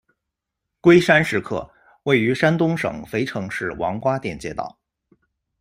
[0.79, 1.71] 圭山石刻，
[2.05, 4.79] 位于山东省肥城市王瓜店街道。